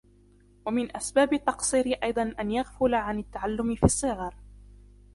[0.65, 4.35] وَمِنْ أَسْبَابِ التَّقْصِيرِ أَيْضًا أَنْ يَغْفُلَ عَنْ التَّعَلُّمِ فِي الصِّغَرِ